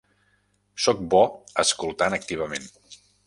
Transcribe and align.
Soc 0.85 1.03
bo 1.11 1.21
escoltant 1.65 2.17
activament. 2.19 2.69